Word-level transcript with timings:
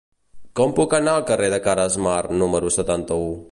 Com 0.59 0.73
puc 0.79 0.95
anar 0.99 1.13
al 1.19 1.27
carrer 1.33 1.51
de 1.55 1.61
Caresmar 1.67 2.17
número 2.41 2.75
setanta-u? 2.81 3.33